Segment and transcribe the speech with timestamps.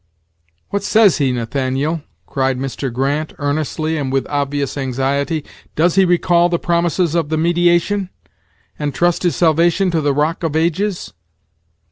[0.69, 2.91] "What says he, Nathaniel?" cried Mr.
[2.91, 8.09] Grant, earnestly, and with obvious anxiety; "does he recall the promises of the mediation?
[8.79, 11.13] and trust his salvation to the Rock of Ages?"